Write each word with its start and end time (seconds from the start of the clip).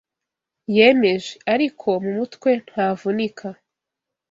yemeje, 0.75 1.31
ariko 1.53 1.87
mu 2.03 2.11
mutwe 2.17 2.49
ntavunika: 2.67 3.47